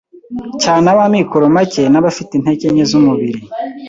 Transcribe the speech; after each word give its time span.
cyane 0.61 0.85
ab’amikoro 0.93 1.45
make 1.55 1.81
n’abafite 1.89 2.31
intege 2.35 2.65
nke 2.71 2.83
z’umubiri. 2.89 3.41